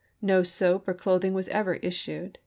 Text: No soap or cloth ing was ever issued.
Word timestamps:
No 0.23 0.41
soap 0.41 0.87
or 0.87 0.95
cloth 0.95 1.23
ing 1.25 1.35
was 1.35 1.47
ever 1.49 1.75
issued. 1.75 2.39